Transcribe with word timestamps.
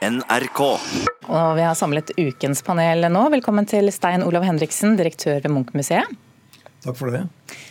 NRK. 0.00 0.60
Og 1.28 1.56
vi 1.58 1.64
har 1.64 1.74
samlet 1.76 2.14
ukens 2.16 2.62
panel 2.64 3.04
nå. 3.12 3.26
Velkommen 3.34 3.66
til 3.68 3.90
Stein 3.92 4.22
Olav 4.24 4.46
Henriksen, 4.48 4.94
direktør 4.96 5.42
ved 5.44 5.52
Munch-museet. 5.52 6.08
Takk 6.80 6.96
for 6.96 7.12
det. 7.12 7.26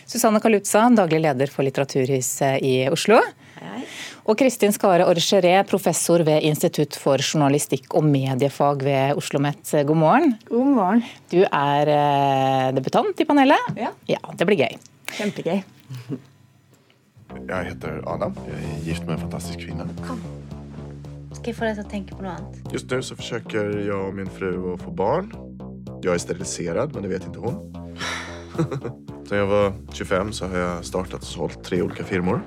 Susanne 0.06 0.38
Kalutza, 0.42 0.84
daglig 0.94 1.24
leder 1.24 1.50
for 1.50 1.66
Litteraturhuset 1.66 2.62
i 2.62 2.74
Oslo. 2.86 3.18
Hei. 3.58 3.82
Og 4.30 4.38
Kristin 4.38 4.70
Skare 4.70 5.08
Orgeré, 5.10 5.56
professor 5.66 6.22
ved 6.22 6.46
Institutt 6.46 6.94
for 7.02 7.18
journalistikk 7.18 7.96
og 7.98 8.06
mediefag 8.06 8.84
ved 8.86 9.18
Oslo 9.18 9.40
OsloMet. 9.40 9.74
God 9.88 9.98
morgen. 9.98 10.36
God 10.46 10.70
morgen. 10.76 11.02
Du 11.34 11.40
er 11.42 11.90
eh, 11.96 12.68
debutant 12.78 13.18
i 13.18 13.26
panelet. 13.26 13.72
Ja. 13.74 13.90
ja 14.06 14.22
det 14.38 14.46
blir 14.46 14.62
gøy. 14.62 14.78
Kjempegøy. 15.16 15.64
Jeg 17.50 17.72
heter 17.72 17.98
Adam. 18.06 18.38
Jeg 18.46 18.62
er 18.62 18.86
gift 18.86 19.10
med 19.10 19.18
en 19.18 19.26
fantastisk 19.26 19.66
kvinne. 19.66 19.90
Kom. 20.06 20.22
Skal 21.30 21.52
jeg 21.52 21.56
få 21.56 21.70
til 21.70 21.84
å 21.84 21.90
tenke 21.90 22.16
på 22.18 22.24
noe 22.24 22.34
annet? 22.36 22.72
Just 22.74 22.90
nå 22.90 23.00
så 23.06 23.16
forsøker 23.18 23.70
jeg 23.78 23.94
og 23.94 24.14
min 24.18 24.30
fru 24.34 24.50
å 24.72 24.76
få 24.80 24.92
barn. 24.94 25.30
Jeg 26.02 26.14
er 26.14 26.22
sterilisert, 26.22 26.94
men 26.94 27.06
det 27.06 27.12
vet 27.12 27.28
ikke 27.28 27.44
hun. 27.44 27.60
Da 29.30 29.38
jeg 29.38 29.46
var 29.46 29.68
25 29.94 30.32
så 30.34 30.48
har 30.50 30.58
jeg 30.58 30.86
startet 30.88 31.22
og 31.22 31.28
solgt 31.28 31.60
tre 31.66 31.78
ulike 31.84 32.02
firmaer. 32.02 32.42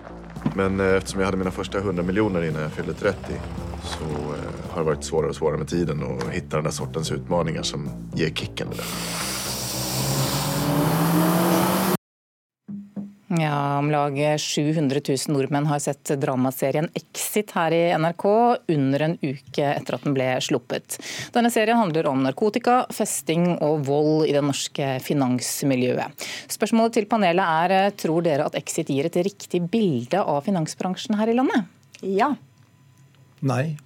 Men 0.59 0.81
eh, 0.83 0.97
eftersom 0.97 1.21
jeg 1.21 1.29
hadde 1.29 1.39
mine 1.39 1.53
første 1.55 1.79
100 1.79 2.03
millioner 2.03 2.43
innan 2.43 2.65
jeg 2.65 2.75
fylte 2.81 2.97
30 2.99 3.37
så 3.83 4.09
eh, 4.35 4.49
har 4.73 4.83
det 4.83 4.89
vært 4.93 5.07
svårare 5.07 5.31
og 5.33 5.37
svårare 5.37 5.61
med 5.63 5.71
tiden 5.71 6.03
å 6.03 6.15
hitta 6.31 6.61
den 6.63 6.75
sortens 6.75 7.11
utmaningar 7.15 7.67
som 7.67 7.87
gir 8.17 8.35
kicken. 8.35 8.73
Det 8.73 8.83
der. 8.83 9.32
Ja, 13.39 13.77
Om 13.77 13.91
lag 13.91 14.39
700 14.39 14.99
000 15.07 15.17
nordmenn 15.27 15.65
har 15.65 15.79
sett 15.79 16.11
dramaserien 16.21 16.89
Exit 16.93 17.53
her 17.55 17.73
i 17.73 17.81
NRK 17.97 18.25
under 18.69 19.05
en 19.07 19.15
uke 19.21 19.63
etter 19.71 19.95
at 19.95 20.03
den 20.05 20.13
ble 20.13 20.27
sluppet. 20.43 20.97
Denne 21.33 21.49
serien 21.53 21.79
handler 21.79 22.09
om 22.11 22.21
narkotika, 22.25 22.83
festing 22.93 23.55
og 23.63 23.87
vold 23.87 24.27
i 24.27 24.35
det 24.35 24.43
norske 24.45 24.89
finansmiljøet. 25.05 26.27
Spørsmålet 26.51 26.99
til 26.99 27.09
panelet 27.09 27.71
er 27.73 27.95
tror 27.97 28.21
dere 28.27 28.49
at 28.51 28.59
Exit 28.59 28.91
gir 28.93 29.09
et 29.09 29.17
riktig 29.25 29.63
bilde 29.71 30.21
av 30.21 30.43
finansbransjen 30.45 31.17
her 31.17 31.31
i 31.31 31.37
landet? 31.39 31.65
Ja. 32.03 32.33
Nei. 33.41 33.77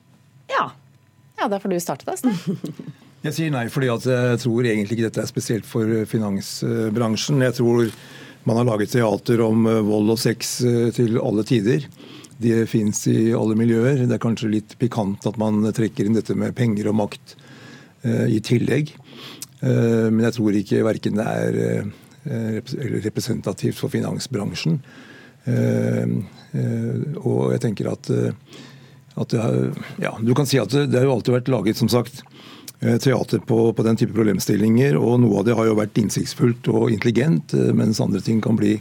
Ja. 0.51 0.71
Ja, 1.37 1.47
Da 1.47 1.59
får 1.61 1.71
du 1.71 1.79
starte, 1.79 2.09
da. 2.09 2.17
Jeg 3.25 3.33
sier 3.33 3.51
nei 3.51 3.65
fordi 3.71 3.87
jeg 3.89 4.39
tror 4.43 4.67
egentlig 4.67 4.97
ikke 4.97 5.07
dette 5.09 5.23
er 5.23 5.29
spesielt 5.29 5.65
for 5.67 5.89
finansbransjen. 6.09 7.41
Jeg 7.47 7.55
tror 7.57 7.89
man 8.47 8.57
har 8.57 8.65
laget 8.65 8.91
teater 8.91 9.41
om 9.41 9.65
eh, 9.67 9.81
vold 9.83 10.13
og 10.13 10.19
sex 10.19 10.61
eh, 10.63 10.87
til 10.95 11.19
alle 11.19 11.43
tider. 11.47 11.87
Det 12.37 12.63
fins 12.71 13.01
i 13.11 13.33
alle 13.35 13.57
miljøer. 13.59 14.05
Det 14.05 14.15
er 14.15 14.23
kanskje 14.23 14.53
litt 14.53 14.77
pikant 14.79 15.25
at 15.27 15.39
man 15.41 15.65
trekker 15.75 16.07
inn 16.07 16.15
dette 16.15 16.35
med 16.37 16.55
penger 16.55 16.87
og 16.91 16.99
makt 16.99 17.33
uh, 18.05 18.27
i 18.29 18.37
tillegg. 18.45 18.91
Men 19.57 20.19
jeg 20.21 20.35
tror 20.35 20.57
ikke 20.59 20.83
verken 20.85 21.17
det 21.17 21.25
er 21.25 21.87
representativt 23.01 23.79
for 23.79 23.89
finansbransjen. 23.89 24.75
og 27.17 27.41
jeg 27.55 27.63
tenker 27.63 27.89
at, 27.89 28.11
at 29.17 29.33
det, 29.33 29.47
ja, 30.05 30.13
Du 30.21 30.35
kan 30.37 30.45
si 30.45 30.61
at 30.61 30.69
det, 30.69 30.91
det 30.93 31.01
har 31.01 31.09
jo 31.09 31.15
alltid 31.17 31.39
vært 31.39 31.49
laget, 31.55 31.81
som 31.81 31.89
sagt, 31.89 32.21
Eh, 32.21 32.56
teater 32.79 33.39
på, 33.39 33.73
på, 33.73 33.83
den 33.83 33.97
type 33.97 34.13
problemstillinger. 34.13 34.97
og 34.97 35.21
Noe 35.23 35.41
av 35.41 35.47
det 35.47 35.55
har 35.57 35.65
jo 35.65 35.77
vært 35.79 35.97
innsiktsfullt 35.97 36.69
og 36.69 36.91
intelligent, 36.93 37.55
eh, 37.57 37.73
mens 37.73 38.01
andre 38.03 38.21
ting 38.21 38.41
kan 38.43 38.57
bli 38.59 38.77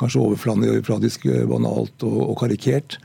kanskje 0.00 0.22
overfladisk, 0.22 1.26
eh, 1.26 1.46
banalt 1.50 2.06
og, 2.06 2.20
og, 2.28 2.36
karikert. 2.38 2.98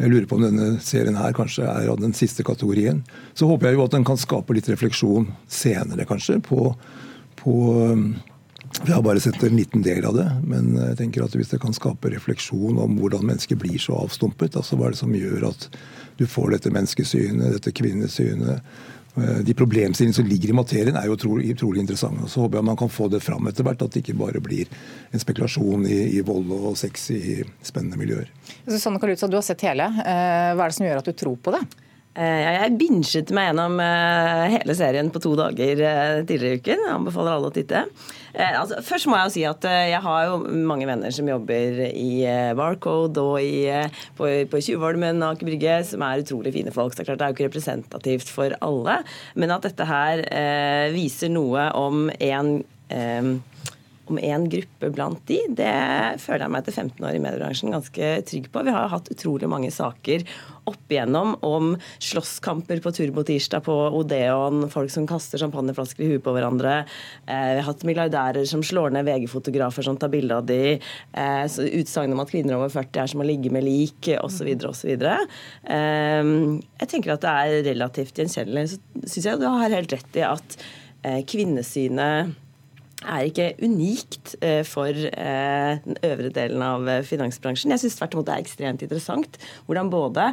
Jeg 0.00 0.12
lurer 0.12 0.26
på 0.28 0.38
om 0.38 0.46
denne 0.46 0.70
serien 0.84 1.16
her 1.16 1.32
kanskje 1.36 1.66
er 1.68 1.88
av 1.92 2.00
den 2.00 2.12
siste 2.16 2.44
kategorien. 2.44 3.02
Så 3.36 3.48
håper 3.48 3.68
jeg 3.68 3.78
jo 3.78 3.86
at 3.86 3.96
den 3.96 4.06
kan 4.08 4.20
skape 4.20 4.56
litt 4.56 4.68
refleksjon 4.68 5.28
senere, 5.48 6.08
kanskje, 6.08 6.38
på, 6.44 6.72
på 7.40 7.56
jeg 8.86 8.94
har 8.94 9.02
bare 9.02 9.20
sett 9.20 9.42
en 9.42 9.56
liten 9.58 9.82
del 9.82 10.04
av 10.06 10.14
det, 10.14 10.28
men 10.46 10.76
jeg 10.78 10.96
tenker 11.00 11.24
at 11.24 11.34
hvis 11.36 11.50
det 11.50 11.58
kan 11.60 11.74
skape 11.76 12.12
refleksjon 12.12 12.78
om 12.80 13.00
hvordan 13.00 13.26
mennesker 13.26 13.58
blir 13.60 13.80
så 13.82 13.98
avstumpet, 14.04 14.56
altså 14.56 14.78
hva 14.78 14.88
er 14.88 14.94
det 14.94 15.00
som 15.00 15.16
gjør 15.16 15.48
at 15.50 15.66
du 16.20 16.24
får 16.28 16.54
dette 16.54 16.72
menneskesynet, 16.72 17.58
dette 17.58 17.74
kvinnesynet, 17.76 18.60
Eh, 18.60 18.99
de 19.16 19.54
problemstillingene 19.58 20.14
som 20.14 20.26
ligger 20.26 20.52
i 20.52 20.54
materien, 20.54 20.96
er 20.96 21.08
jo 21.08 21.16
utrolig, 21.16 21.50
utrolig 21.56 21.82
interessante. 21.82 22.28
Så 22.30 22.44
håper 22.44 22.60
jeg 22.60 22.68
man 22.70 22.78
kan 22.78 22.92
få 22.92 23.08
det 23.10 23.22
fram 23.24 23.48
etter 23.50 23.66
hvert, 23.66 23.82
at 23.82 23.92
det 23.94 24.04
ikke 24.04 24.18
bare 24.20 24.42
blir 24.44 24.70
en 25.10 25.22
spekulasjon 25.22 25.86
i, 25.90 26.00
i 26.16 26.24
vold 26.26 26.52
og 26.54 26.78
sex 26.78 27.10
i 27.16 27.40
spennende 27.66 27.98
miljøer. 28.00 28.30
Susanne 28.68 29.02
Kalutza, 29.02 29.28
du 29.30 29.38
har 29.40 29.46
sett 29.46 29.66
hele. 29.66 29.88
Eh, 30.04 30.52
hva 30.54 30.66
er 30.66 30.70
det 30.70 30.78
som 30.78 30.86
gjør 30.86 31.02
at 31.02 31.10
du 31.10 31.16
tror 31.24 31.40
på 31.42 31.54
det? 31.56 31.64
Eh, 32.10 32.46
jeg 32.56 32.76
binget 32.80 33.30
meg 33.34 33.50
gjennom 33.50 33.76
hele 34.50 34.74
serien 34.74 35.12
på 35.14 35.22
to 35.22 35.36
dager 35.38 35.82
tidligere 36.26 36.56
i 36.56 36.58
uken. 36.58 36.82
Jeg 36.86 36.94
anbefaler 36.96 37.36
alle 37.36 37.50
å 37.50 37.54
titte. 37.54 37.84
Altså, 38.34 38.80
først 38.86 39.08
må 39.10 39.18
jeg 39.18 39.28
jo 39.28 39.34
si 39.34 39.44
at 39.46 39.66
jeg 39.90 40.02
har 40.02 40.26
jo 40.28 40.40
mange 40.66 40.86
venner 40.86 41.14
som 41.14 41.26
jobber 41.30 41.80
i 41.90 42.10
Barcode 42.58 43.22
og 43.22 43.38
i, 43.42 43.66
på, 44.18 44.28
på 44.50 44.62
Tjuvholmen 44.62 45.22
og 45.22 45.36
Aker 45.36 45.50
Brygge, 45.50 45.78
som 45.86 46.02
er 46.06 46.22
utrolig 46.22 46.54
fine 46.54 46.74
folk. 46.74 46.94
Så 46.94 47.06
det 47.06 47.16
er 47.16 47.30
jo 47.30 47.38
ikke 47.38 47.48
representativt 47.50 48.30
for 48.30 48.54
alle, 48.62 49.00
men 49.38 49.54
at 49.54 49.66
dette 49.66 49.86
her 49.86 50.24
eh, 50.30 50.90
viser 50.94 51.30
noe 51.34 51.70
om 51.78 52.08
en 52.18 52.56
eh, 52.90 53.34
om 54.10 54.18
én 54.18 54.46
gruppe 54.50 54.90
blant 54.90 55.20
de, 55.30 55.38
det 55.56 55.74
føler 56.22 56.44
jeg 56.44 56.52
meg 56.52 56.64
etter 56.64 56.76
15 56.82 57.06
år 57.06 57.16
i 57.16 57.22
mediebransjen 57.22 57.74
ganske 57.74 58.10
trygg 58.26 58.48
på. 58.52 58.64
Vi 58.66 58.74
har 58.74 58.90
hatt 58.92 59.10
utrolig 59.12 59.50
mange 59.50 59.70
saker 59.74 60.24
opp 60.70 60.92
igjennom 60.92 61.36
om 61.46 61.72
slåsskamper 62.02 62.80
på 62.84 62.92
Turbotirsdag 62.96 63.64
på 63.66 63.76
Odeon, 63.98 64.64
folk 64.72 64.92
som 64.92 65.06
kaster 65.10 65.42
champagneflasker 65.42 66.06
i 66.06 66.10
huet 66.12 66.24
på 66.24 66.34
hverandre. 66.34 66.80
Eh, 67.26 67.46
vi 67.54 67.60
har 67.60 67.68
hatt 67.68 67.86
milliardærer 67.88 68.48
som 68.48 68.64
slår 68.66 68.94
ned 68.96 69.08
VG-fotografer 69.08 69.86
som 69.86 69.98
tar 70.00 70.12
bilde 70.12 70.36
av 70.36 70.46
de, 70.48 70.78
eh, 70.78 71.44
utsagn 71.80 72.12
om 72.12 72.20
at 72.24 72.32
kvinner 72.32 72.58
over 72.58 72.72
40 72.72 73.02
er 73.02 73.06
som 73.06 73.20
å 73.20 73.26
ligge 73.26 73.52
med 73.52 73.64
lik, 73.64 74.12
osv. 74.20 74.50
osv. 74.70 74.90
Eh, 74.90 76.22
jeg 76.80 76.88
tenker 76.88 77.14
at 77.14 77.24
det 77.24 77.30
er 77.30 77.64
relativt 77.74 78.14
gjenkjennelig. 78.14 78.68
Så 78.70 78.78
syns 79.06 79.26
jeg 79.26 79.40
du 79.40 79.48
har 79.48 79.68
helt 79.70 79.92
rett 79.92 80.16
i 80.16 80.26
at 80.26 80.62
eh, 81.04 81.20
kvinnesynet 81.22 82.38
er 83.00 83.28
ikke 83.28 83.46
unikt 83.64 84.34
eh, 84.44 84.60
for 84.68 84.92
eh, 84.92 85.80
den 85.84 86.00
øvre 86.04 86.32
delen 86.36 86.64
av 86.64 86.88
eh, 86.88 87.02
finansbransjen. 87.06 87.72
Jeg 87.72 87.84
syns 87.84 87.96
tvert 87.98 88.16
imot 88.16 88.28
det 88.28 88.34
er 88.34 88.44
ekstremt 88.44 88.84
interessant 88.84 89.38
hvordan 89.68 89.92
både 89.92 90.30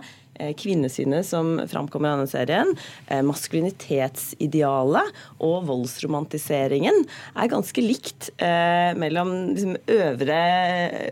kvinnesynet 0.57 1.25
som 1.27 1.55
framkommer 1.69 2.09
i 2.09 2.15
denne 2.17 2.31
serien, 2.31 2.73
eh, 3.07 3.23
maskulinitetsidealet 3.25 5.13
og 5.43 5.67
voldsromantiseringen 5.69 7.03
er 7.35 7.51
ganske 7.51 7.83
likt 7.83 8.29
eh, 8.37 8.93
mellom 8.99 9.33
liksom, 9.53 9.75
øvre, 9.97 10.39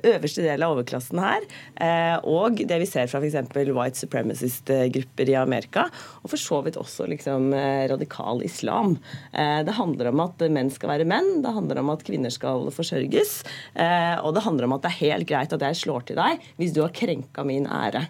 øverste 0.01 0.45
del 0.45 0.65
av 0.65 0.75
overklassen 0.75 1.21
her 1.21 1.45
eh, 1.81 2.17
og 2.25 2.61
det 2.67 2.79
vi 2.81 2.89
ser 2.89 3.09
fra 3.11 3.21
f.eks. 3.21 3.37
white 3.55 4.01
supremacist-grupper 4.01 5.31
i 5.31 5.37
Amerika, 5.39 5.87
og 6.23 6.31
for 6.33 6.41
så 6.41 6.61
vidt 6.65 6.79
også 6.79 7.07
liksom, 7.11 7.51
eh, 7.57 7.85
radikal 7.91 8.43
islam. 8.45 8.97
Eh, 9.33 9.61
det 9.65 9.77
handler 9.79 10.11
om 10.11 10.25
at 10.25 10.45
menn 10.49 10.71
skal 10.73 10.95
være 10.95 11.07
menn, 11.09 11.41
det 11.45 11.55
handler 11.55 11.81
om 11.81 11.93
at 11.93 12.05
kvinner 12.07 12.33
skal 12.33 12.69
forsørges, 12.73 13.37
og 13.75 14.33
det 14.35 14.43
handler 14.45 14.67
om 14.67 14.75
at 14.75 14.85
det 14.85 14.91
er 14.91 15.01
helt 15.01 15.27
greit 15.29 15.53
at 15.53 15.63
jeg 15.63 15.77
slår 15.81 16.05
til 16.07 16.19
deg 16.19 16.43
hvis 16.59 16.73
du 16.75 16.81
har 16.83 16.93
krenka 16.95 17.43
min 17.47 17.67
ære. 17.69 18.05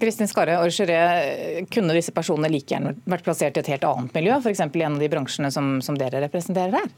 Kristin 0.00 0.28
Skare 0.30 0.58
Orgeré, 0.62 1.66
kunne 1.72 1.96
disse 1.96 2.14
personene 2.16 2.50
like 2.52 2.72
gjerne 2.72 2.94
vært 3.04 3.26
plassert 3.26 3.58
i 3.58 3.62
et 3.64 3.70
helt 3.74 3.86
annet 3.88 4.16
miljø, 4.16 4.38
f.eks. 4.40 4.64
i 4.66 4.84
en 4.86 4.98
av 4.98 5.02
de 5.02 5.12
bransjene 5.12 5.52
som, 5.54 5.76
som 5.84 5.98
dere 5.98 6.22
representerer 6.24 6.78
her? 6.80 6.90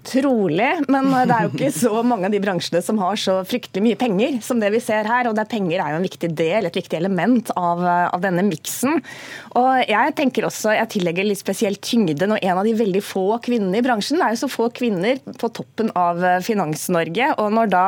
Trolig, 0.00 0.70
men 0.88 1.10
det 1.12 1.34
er 1.34 1.44
jo 1.44 1.50
ikke 1.52 1.72
så 1.74 2.00
mange 2.06 2.24
av 2.28 2.32
de 2.32 2.40
bransjene 2.40 2.80
som 2.82 2.98
har 3.02 3.18
så 3.20 3.34
fryktelig 3.44 3.82
mye 3.84 3.98
penger 4.00 4.38
som 4.44 4.60
det 4.62 4.70
vi 4.72 4.80
ser 4.80 5.04
her. 5.04 5.28
Og 5.28 5.36
der 5.36 5.48
penger 5.48 5.82
er 5.82 5.92
jo 5.92 5.98
en 6.00 6.06
viktig 6.06 6.30
del, 6.38 6.66
et 6.66 6.78
viktig 6.78 6.96
element 6.96 7.52
av, 7.52 7.82
av 7.84 8.22
denne 8.24 8.44
miksen. 8.46 9.02
Og 9.60 9.90
jeg 9.90 10.14
tenker 10.16 10.46
også, 10.48 10.72
jeg 10.76 10.90
tillegger 10.94 11.26
litt 11.28 11.40
spesielt 11.42 11.82
tyngde 11.84 12.28
når 12.30 12.40
en 12.46 12.60
av 12.62 12.64
de 12.64 12.72
veldig 12.78 13.02
få 13.04 13.26
kvinnene 13.44 13.80
i 13.80 13.84
bransjen 13.84 14.20
Det 14.20 14.26
er 14.26 14.36
jo 14.36 14.40
så 14.44 14.50
få 14.50 14.70
kvinner 14.74 15.20
på 15.40 15.50
toppen 15.52 15.92
av 15.98 16.24
eh, 16.24 16.38
Finans-Norge. 16.44 17.32
Og 17.42 17.52
når 17.58 17.72
da 17.72 17.84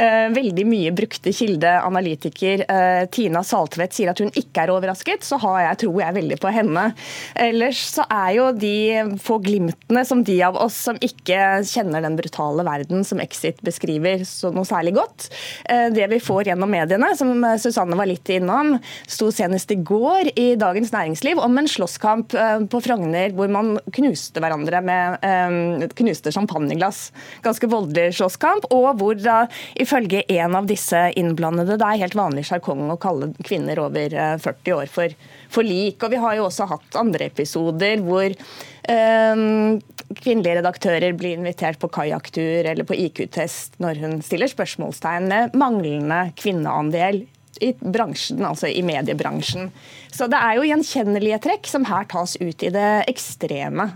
eh, 0.00 0.30
veldig 0.32 0.66
mye 0.70 0.94
brukte 0.96 1.34
kilde, 1.36 1.74
analytiker 1.84 2.64
eh, 2.64 3.02
Tina 3.12 3.44
Saltvedt 3.46 3.96
sier 3.96 4.14
at 4.14 4.24
hun 4.24 4.32
ikke 4.32 4.64
er 4.64 4.72
overrasket, 4.72 5.26
så 5.26 5.36
har 5.44 5.60
jeg, 5.66 5.82
tror 5.84 6.00
jeg 6.06 6.18
veldig 6.22 6.40
på 6.40 6.54
henne. 6.56 6.88
Ellers 7.36 7.84
så 7.98 8.08
er 8.08 8.32
jo 8.38 8.50
de 8.56 8.74
få 9.20 9.40
glimtene 9.44 10.06
som 10.08 10.24
de 10.24 10.40
av 10.46 10.56
oss 10.60 10.78
som 10.88 10.98
ikke 11.04 11.49
kjenner 11.66 12.04
den 12.04 12.16
brutale 12.18 12.64
verden 12.66 13.04
som 13.06 13.20
Exit 13.22 13.60
beskriver 13.66 14.24
så 14.28 14.50
noe 14.54 14.68
særlig 14.68 14.94
godt. 14.98 15.28
Eh, 15.64 15.88
det 15.94 16.06
vi 16.12 16.20
får 16.22 16.50
gjennom 16.50 16.70
mediene, 16.70 17.12
som 17.18 17.32
Susanne 17.60 17.98
var 17.98 18.08
litt 18.10 18.28
innom, 18.32 18.76
sto 19.10 19.30
senest 19.34 19.72
i 19.74 19.78
går 19.80 20.32
i 20.34 20.54
Dagens 20.60 20.92
Næringsliv 20.94 21.40
om 21.42 21.58
en 21.60 21.70
slåsskamp 21.70 22.34
eh, 22.34 22.56
på 22.70 22.82
Frogner 22.84 23.34
hvor 23.36 23.50
man 23.52 23.74
knuste 23.96 24.42
hverandre 24.42 24.82
med 24.84 25.26
eh, 25.26 25.88
knuste 26.00 26.32
champagneglass. 26.34 27.08
Ganske 27.44 27.70
voldelig 27.70 28.16
slåsskamp, 28.20 28.70
og 28.74 28.90
hvor 29.00 29.18
da 29.20 29.42
ifølge 29.80 30.24
en 30.36 30.56
av 30.58 30.70
disse 30.70 31.08
innblandede 31.18 31.78
det 31.80 31.86
er 31.86 32.04
helt 32.04 32.18
vanlig 32.18 32.46
sjargong 32.48 32.88
å 32.92 33.00
kalle 33.00 33.32
kvinner 33.46 33.80
over 33.82 34.14
40 34.40 34.76
år 34.76 34.90
for 34.90 35.14
forlik. 35.50 36.02
Og 36.02 36.12
vi 36.12 36.20
har 36.22 36.36
jo 36.38 36.46
også 36.48 36.68
hatt 36.70 36.98
andre 37.00 37.28
episoder 37.30 38.02
hvor 38.04 38.30
um, 38.30 39.80
kvinnelige 40.18 40.60
redaktører 40.60 41.16
blir 41.18 41.38
invitert 41.38 41.80
på 41.82 41.90
kajakktur 41.92 42.70
eller 42.70 42.86
på 42.86 42.98
IQ-test 42.98 43.78
når 43.82 44.02
hun 44.04 44.18
stiller 44.26 44.50
spørsmålstegn 44.50 45.28
med 45.30 45.58
manglende 45.58 46.24
kvinneandel 46.40 47.24
i 47.60 47.74
bransjen, 47.80 48.44
altså 48.46 48.70
i 48.70 48.82
mediebransjen. 48.86 49.68
Så 50.12 50.30
det 50.30 50.38
er 50.40 50.56
jo 50.56 50.68
gjenkjennelige 50.68 51.42
trekk 51.44 51.68
som 51.68 51.84
her 51.88 52.06
tas 52.08 52.36
ut 52.40 52.64
i 52.64 52.72
det 52.72 52.90
ekstreme. 53.10 53.90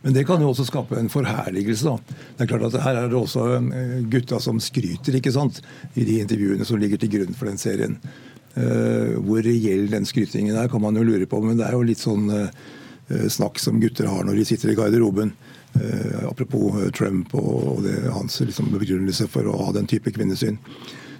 Men 0.00 0.14
det 0.14 0.24
kan 0.28 0.42
jo 0.42 0.52
også 0.52 0.66
skape 0.68 0.96
en 0.98 1.10
forherligelse. 1.10 1.84
da. 1.90 2.16
Det 2.36 2.44
er 2.44 2.50
klart 2.52 2.68
at 2.68 2.82
Her 2.82 3.00
er 3.00 3.08
det 3.10 3.18
også 3.18 3.44
eh, 3.58 3.98
gutta 4.10 4.38
som 4.40 4.60
skryter 4.62 5.18
ikke 5.18 5.34
sant? 5.34 5.60
i 5.94 6.04
de 6.06 6.20
intervjuene 6.22 6.64
som 6.64 6.78
ligger 6.78 6.98
til 7.02 7.10
grunn 7.16 7.34
for 7.34 7.50
den 7.50 7.58
serien. 7.58 7.98
Uh, 8.58 9.18
hvor 9.22 9.44
reell 9.44 9.86
den 9.92 10.08
skrytingen 10.08 10.56
er, 10.56 10.70
kan 10.70 10.82
man 10.82 10.98
jo 10.98 11.06
lure 11.06 11.28
på. 11.30 11.40
Men 11.44 11.60
det 11.60 11.68
er 11.68 11.76
jo 11.76 11.86
litt 11.86 12.02
sånn 12.02 12.26
uh, 12.32 12.48
snakk 13.30 13.60
som 13.62 13.78
gutter 13.80 14.08
har 14.10 14.26
når 14.26 14.40
de 14.40 14.48
sitter 14.48 14.72
i 14.72 14.78
garderoben. 14.78 15.34
Apropos 16.26 16.74
Trump 16.96 17.34
og 17.36 17.82
det, 17.84 17.92
hans 18.10 18.38
liksom, 18.40 18.70
begrunnelse 18.72 19.26
for 19.30 19.46
å 19.46 19.56
ha 19.60 19.66
den 19.76 19.86
type 19.86 20.10
kvinnesyn. 20.10 20.56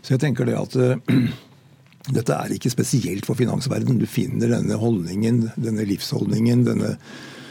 Så 0.01 0.15
jeg 0.15 0.23
tenker 0.23 0.49
det 0.49 0.57
at 0.57 0.75
dette 2.17 2.35
er 2.35 2.55
ikke 2.57 2.73
spesielt 2.73 3.29
for 3.29 3.39
finansverdenen. 3.39 4.01
Du 4.01 4.09
finner 4.09 4.51
denne 4.51 4.81
holdningen, 4.81 5.45
denne 5.61 5.85
livsholdningen, 5.89 6.65
denne 6.67 6.95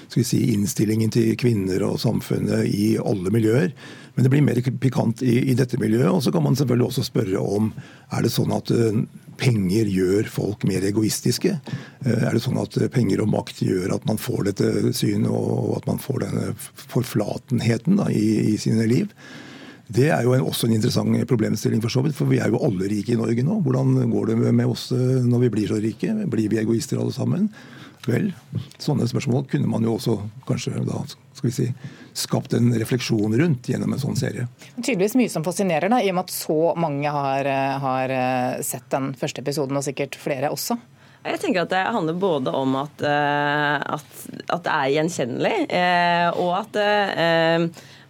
skal 0.08 0.22
vi 0.22 0.28
si, 0.28 0.42
innstillingen 0.54 1.12
til 1.14 1.36
kvinner 1.40 1.84
og 1.88 2.00
samfunnet 2.02 2.68
i 2.72 2.96
alle 2.98 3.32
miljøer. 3.34 3.72
Men 4.16 4.26
det 4.26 4.32
blir 4.34 4.46
mer 4.46 4.60
pikant 4.82 5.22
i, 5.22 5.38
i 5.52 5.56
dette 5.58 5.80
miljøet. 5.82 6.10
Og 6.10 6.24
så 6.26 6.34
kan 6.34 6.46
man 6.46 6.58
selvfølgelig 6.58 6.90
også 6.90 7.06
spørre 7.06 7.42
om 7.44 7.72
er 8.16 8.26
det 8.26 8.34
sånn 8.34 8.54
at 8.56 8.72
uh, 8.74 9.02
penger 9.38 9.92
gjør 9.94 10.30
folk 10.34 10.64
mer 10.70 10.86
egoistiske? 10.88 11.58
Uh, 12.02 12.16
er 12.16 12.32
det 12.34 12.42
sånn 12.46 12.58
at 12.62 12.80
penger 12.96 13.22
og 13.22 13.30
makt 13.36 13.62
gjør 13.68 13.94
at 14.00 14.08
man 14.10 14.18
får 14.22 14.48
dette 14.50 14.96
synet, 14.98 15.30
og, 15.30 15.76
at 15.82 15.92
man 15.92 16.02
får 16.02 16.24
denne 16.26 16.48
forflatenheten 16.88 18.02
da, 18.02 18.10
i, 18.10 18.56
i 18.56 18.58
sine 18.62 18.88
liv? 18.90 19.14
Det 19.88 20.10
er 20.12 20.26
jo 20.26 20.34
en, 20.36 20.44
også 20.44 20.68
en 20.68 20.76
interessant 20.76 21.16
problemstilling, 21.30 21.80
for 21.84 21.92
så 21.92 22.04
vidt, 22.04 22.16
for 22.18 22.28
vi 22.28 22.42
er 22.44 22.52
jo 22.52 22.60
alle 22.66 22.90
rike 22.92 23.14
i 23.14 23.20
Norge 23.20 23.44
nå. 23.46 23.62
Hvordan 23.64 24.10
går 24.12 24.34
det 24.34 24.38
med 24.52 24.68
oss 24.68 24.90
eh, 24.92 25.24
når 25.24 25.46
vi 25.46 25.52
blir 25.54 25.70
så 25.72 25.80
rike? 25.80 26.12
Blir 26.28 26.52
vi 26.52 26.60
egoister 26.60 27.00
alle 27.00 27.16
sammen? 27.16 27.48
Vel, 28.08 28.30
sånne 28.80 29.08
spørsmål 29.10 29.48
kunne 29.52 29.68
man 29.68 29.84
jo 29.84 29.98
også 29.98 30.16
kanskje 30.48 30.80
da, 30.88 31.02
skal 31.36 31.50
vi 31.50 31.56
si, 31.56 31.66
skapt 32.18 32.56
en 32.56 32.72
refleksjon 32.80 33.36
rundt 33.40 33.68
gjennom 33.68 33.94
en 33.94 34.02
sånn 34.02 34.20
serie. 34.20 34.48
Tydeligvis 34.78 35.18
mye 35.20 35.32
som 35.32 35.46
fascinerer, 35.46 35.92
da, 35.92 36.00
i 36.00 36.12
og 36.14 36.18
med 36.18 36.30
at 36.30 36.36
så 36.36 36.60
mange 36.80 37.12
har, 37.12 37.50
eh, 37.52 37.74
har 37.84 38.14
eh, 38.16 38.62
sett 38.64 38.88
den 38.94 39.12
første 39.20 39.44
episoden, 39.44 39.78
og 39.78 39.86
sikkert 39.86 40.16
flere 40.20 40.54
også. 40.56 40.80
Jeg 41.28 41.42
tenker 41.42 41.66
at 41.66 41.74
Det 41.74 41.84
handler 41.92 42.16
både 42.16 42.52
om 42.56 42.78
at, 42.80 43.02
at, 43.04 44.12
at 44.48 44.62
det 44.64 44.72
er 44.72 44.92
gjenkjennelig, 44.94 45.56
og 46.40 46.52
at 46.62 46.78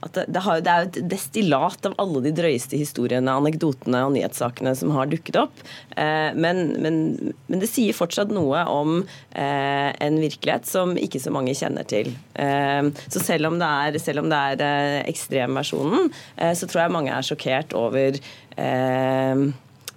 at 0.05 0.17
det, 0.29 0.41
har, 0.45 0.61
det, 0.61 0.69
er 0.71 0.83
jo 0.83 0.89
et 0.91 0.97
destillat 1.09 1.87
av 1.89 1.95
alle 2.01 2.21
de 2.27 2.33
drøyeste 2.37 2.77
historiene, 2.77 3.33
anekdotene 3.33 4.03
og 4.05 4.13
nyhetssakene 4.13 4.73
som 4.77 4.93
har 4.93 5.09
dukket 5.09 5.39
opp. 5.41 5.63
Eh, 5.97 6.29
men, 6.37 6.75
men, 6.83 6.99
men, 7.47 7.61
det 7.63 7.69
sier 7.71 7.97
fortsatt 7.97 8.31
noe 8.33 8.61
om 8.69 8.99
eh, 9.01 9.89
en 9.89 10.19
virkelighet 10.21 10.69
som 10.69 10.93
ikke 11.01 11.21
så 11.23 11.33
mange 11.33 11.55
kjenner 11.57 11.87
til. 11.89 12.11
Eh, 12.37 12.91
så 13.09 13.23
selv 13.23 13.49
om 13.49 13.57
det 13.57 13.71
er, 13.87 13.99
selv 14.03 14.21
om 14.21 14.29
det 14.31 14.43
er 14.51 14.65
eh, 14.67 14.99
ekstremversjonen, 15.09 16.11
eh, 16.37 16.53
så 16.57 16.69
tror 16.69 16.85
jeg 16.85 16.95
mange 16.99 17.17
er 17.17 17.25
sjokkert 17.25 17.73
over, 17.77 18.21
eh, 18.61 19.45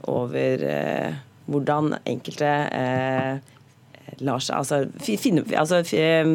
over 0.08 0.68
hvordan 1.50 1.96
enkelte 2.08 2.52
lar 4.26 4.42
seg 4.44 4.58
altså, 4.60 4.82
finne, 5.00 5.44
altså, 5.56 5.80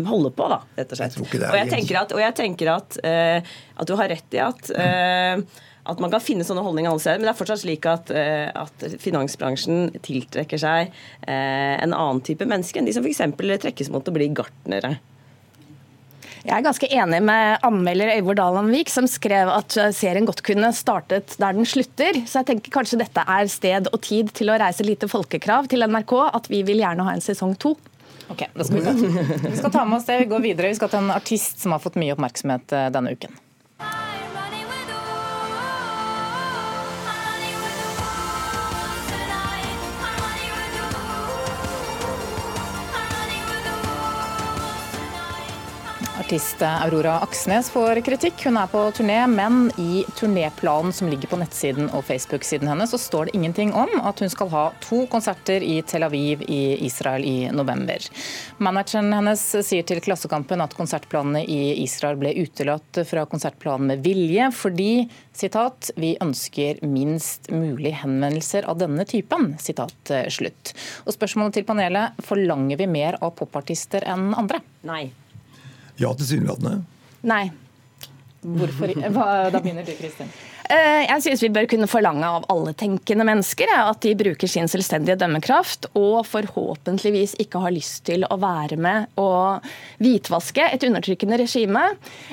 holde 0.09 0.33
på, 0.35 0.49
da, 0.51 0.59
rett 0.79 0.91
og 0.91 0.99
slett. 0.99 1.15
Jeg 1.19 1.45
og 1.45 1.59
jeg 1.59 1.71
tenker 1.71 2.01
at, 2.01 2.15
og 2.15 2.23
jeg 2.23 2.35
tenker 2.41 2.73
at, 2.75 2.99
uh, 3.05 3.55
at 3.75 3.89
du 3.89 3.95
har 3.99 4.11
rett 4.11 4.37
i 4.37 4.43
at 4.43 4.75
uh, 4.75 5.63
at 5.85 5.99
man 6.01 6.09
kan 6.09 6.23
finne 6.23 6.41
sånne 6.41 6.63
holdninger 6.65 6.89
alle 6.89 7.01
steder, 7.03 7.19
men 7.21 7.27
det 7.27 7.33
er 7.35 7.37
fortsatt 7.37 7.61
slik 7.61 7.85
at, 7.85 8.09
at 8.09 8.85
finansbransjen 9.03 9.99
tiltrekker 10.01 10.57
seg 10.57 10.89
en 11.29 11.93
annen 11.93 12.23
type 12.25 12.47
mennesker 12.49 12.81
enn 12.81 12.89
de 12.89 12.95
som 12.95 13.05
f.eks. 13.05 13.21
trekkes 13.61 13.91
mot 13.93 14.09
å 14.09 14.15
bli 14.15 14.31
gartnere. 14.33 14.95
Jeg 16.45 16.53
er 16.59 16.65
ganske 16.67 16.87
enig 16.93 17.19
med 17.25 17.63
anmelder 17.65 18.11
Øyvor 18.19 18.37
Dalandvik, 18.37 18.91
som 18.93 19.07
skrev 19.09 19.49
at 19.49 19.73
serien 19.97 20.27
godt 20.27 20.43
kunne 20.45 20.69
startet 20.77 21.33
der 21.41 21.57
den 21.57 21.65
slutter. 21.65 22.19
Så 22.29 22.43
jeg 22.43 22.49
tenker 22.51 22.75
kanskje 22.75 22.99
dette 23.01 23.23
er 23.25 23.49
sted 23.49 23.89
og 23.89 23.97
tid 24.05 24.29
til 24.37 24.53
å 24.53 24.59
reise 24.61 24.85
lite 24.85 25.09
folkekrav 25.09 25.71
til 25.71 25.81
NRK, 25.89 26.13
at 26.37 26.49
vi 26.53 26.61
vil 26.67 26.83
gjerne 26.83 27.07
ha 27.07 27.15
en 27.17 27.25
sesong 27.25 27.57
to. 27.57 27.73
Ok, 28.29 28.45
da 28.53 28.65
skal 28.65 28.77
vi, 28.77 28.85
ta. 28.85 28.93
vi 29.49 29.57
skal 29.57 29.73
ta 29.73 29.85
med 29.85 29.97
oss 29.97 30.05
det. 30.05 30.19
Vi 30.21 30.29
går 30.29 30.45
videre. 30.45 30.69
Vi 30.69 30.77
skal 30.77 30.93
til 30.93 31.01
en 31.01 31.13
artist 31.13 31.65
som 31.65 31.73
har 31.75 31.81
fått 31.81 31.97
mye 32.01 32.13
oppmerksomhet 32.13 32.77
eh, 32.77 32.87
denne 32.93 33.17
uken. 33.17 33.33
Artist 46.25 46.61
Aurora 46.61 47.19
Aksnes 47.21 47.67
får 47.69 47.99
kritikk. 48.01 48.47
Hun 48.47 48.55
er 48.57 48.69
på 48.71 48.79
turné, 48.97 49.19
men 49.29 49.67
i 49.77 50.01
turnéplanen 50.17 50.89
som 50.89 51.05
ligger 51.05 51.29
på 51.29 51.37
nettsiden 51.37 51.85
og 51.93 52.01
Facebook-siden 52.07 52.65
hennes, 52.65 52.89
så 52.89 52.97
står 52.97 53.27
det 53.27 53.35
ingenting 53.37 53.73
om 53.77 53.91
at 54.01 54.23
hun 54.23 54.31
skal 54.33 54.49
ha 54.49 54.63
to 54.81 55.03
konserter 55.11 55.61
i 55.61 55.75
Tel 55.85 56.01
Aviv 56.07 56.41
i 56.49 56.79
Israel 56.87 57.21
i 57.29 57.51
november. 57.53 58.07
Manageren 58.57 59.13
hennes 59.13 59.43
sier 59.67 59.85
til 59.85 60.01
Klassekampen 60.01 60.63
at 60.65 60.73
konsertplanene 60.73 61.43
i 61.45 61.75
Israel 61.83 62.17
ble 62.17 62.31
utelatt 62.41 63.03
fra 63.05 63.27
konsertplanen 63.29 63.91
med 63.91 64.01
vilje, 64.07 64.47
fordi 64.57 65.05
sitat, 65.29 65.91
vi 65.93 66.15
ønsker 66.25 66.79
minst 66.89 67.51
mulig 67.53 67.91
henvendelser 67.99 68.65
av 68.65 68.79
denne 68.81 69.05
typen. 69.05 69.51
Sitat 69.61 70.15
slutt. 70.33 70.73
Og 71.05 71.13
spørsmålet 71.19 71.59
til 71.59 71.69
panelet, 71.69 72.17
forlanger 72.25 72.81
vi 72.81 72.89
mer 72.89 73.19
av 73.21 73.35
popartister 73.37 74.09
enn 74.09 74.31
andre? 74.33 74.63
Nei. 74.89 75.03
Ja, 75.97 76.11
tilsynelatende. 76.13 76.81
Nei. 77.25 77.51
Hvorfor? 78.45 78.91
Hva, 79.09 79.27
da 79.49 79.61
begynner 79.61 79.85
du, 79.87 79.93
Kristin. 79.97 80.29
Eh, 80.69 81.03
jeg 81.05 81.21
synes 81.21 81.43
vi 81.43 81.51
bør 81.53 81.67
kunne 81.69 81.89
forlange 81.89 82.25
av 82.25 82.45
alle 82.51 82.73
tenkende 82.77 83.25
mennesker 83.27 83.69
at 83.75 84.01
de 84.05 84.15
bruker 84.17 84.49
sin 84.49 84.69
selvstendige 84.71 85.17
dømmekraft, 85.21 85.89
og 85.97 86.25
forhåpentligvis 86.29 87.35
ikke 87.43 87.61
har 87.61 87.75
lyst 87.75 88.05
til 88.09 88.25
å 88.25 88.37
være 88.41 88.77
med 88.81 89.11
og 89.21 89.65
hvitvaske 90.01 90.65
et 90.71 90.85
undertrykkende 90.87 91.39
regime. 91.43 91.83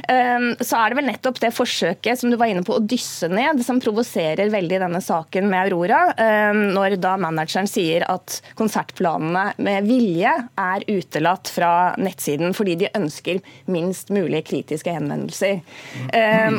Eh, 0.09 0.49
så 0.65 0.81
er 0.81 0.93
det 0.93 1.01
vel 1.01 1.09
nettopp 1.11 1.43
det 1.43 1.53
forsøket 1.57 2.21
som 2.21 2.33
du 2.33 2.39
var 2.41 2.53
inne 2.53 2.65
på 2.67 2.79
å 2.79 2.85
dysse 2.85 3.29
ned, 3.33 3.61
som 3.67 3.81
provoserer 3.83 4.53
veldig 4.53 4.81
denne 4.87 5.03
saken 5.05 5.51
med 5.53 5.67
Aurora, 5.67 6.03
eh, 6.17 6.53
når 6.73 6.97
da 7.03 7.17
manageren 7.21 7.69
sier 7.71 8.07
at 8.09 8.41
konsertplanene 8.59 9.53
med 9.63 9.89
vilje 9.89 10.33
er 10.59 10.87
utelatt 10.89 11.51
fra 11.53 11.73
nettsiden 12.01 12.55
fordi 12.57 12.79
de 12.83 12.91
ønsker 12.97 13.41
minst 13.73 14.11
mulig 14.15 14.43
kritiske 14.49 14.93
henvendelser. 14.95 15.61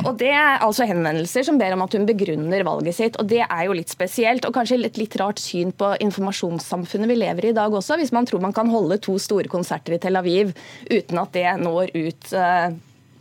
Og 0.03 0.15
det 0.19 0.31
er 0.33 0.63
altså 0.63 0.85
henvendelser 0.87 1.45
som 1.45 1.57
ber 1.63 1.77
om 1.77 1.85
at 1.87 1.95
hun 1.95 2.07
begrunner 2.09 2.67
valget 2.67 2.99
sitt. 2.99 3.17
og 3.21 3.31
Det 3.31 3.41
er 3.47 3.65
jo 3.69 3.79
litt 3.79 3.91
spesielt, 3.93 4.45
og 4.45 4.55
kanskje 4.55 4.81
et 4.83 4.99
litt 4.99 5.15
rart 5.21 5.39
syn 5.39 5.71
på 5.71 5.95
informasjonssamfunnet 6.03 7.09
vi 7.09 7.19
lever 7.23 7.49
i 7.49 7.53
i 7.53 7.57
dag 7.57 7.73
også, 7.73 7.97
hvis 8.01 8.13
man 8.15 8.27
tror 8.27 8.41
man 8.43 8.55
kan 8.55 8.71
holde 8.71 8.97
to 9.03 9.15
store 9.21 9.51
konserter 9.51 9.95
i 9.95 10.01
Tel 10.01 10.17
Aviv 10.19 10.51
uten 10.89 11.21
at 11.21 11.35
det 11.35 11.45
når 11.61 11.93
ut 11.93 12.33
eh, 12.39 12.73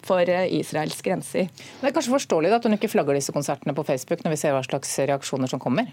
for 0.07 0.33
eh, 0.33 0.49
Israels 0.59 1.05
grenser. 1.05 1.53
Det 1.53 1.91
er 1.91 1.95
kanskje 1.95 2.17
forståelig 2.17 2.57
at 2.57 2.67
hun 2.67 2.79
ikke 2.79 2.91
flagger 2.91 3.19
disse 3.19 3.35
konsertene 3.35 3.77
på 3.77 3.85
Facebook, 3.87 4.25
når 4.25 4.35
vi 4.35 4.41
ser 4.41 4.57
hva 4.57 4.65
slags 4.67 4.97
reaksjoner 5.03 5.51
som 5.53 5.63
kommer? 5.63 5.93